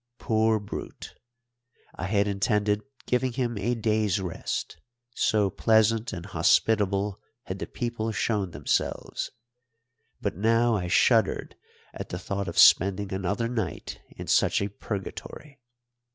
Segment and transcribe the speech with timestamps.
[0.17, 1.13] Poor brute!
[1.93, 4.77] I had intended giving him a day's rest,
[5.13, 9.29] so pleasant and hospitable had the people shown themselves;
[10.19, 11.55] but now I shuddered
[11.93, 15.59] at the thought of spending another night in such a purgatory.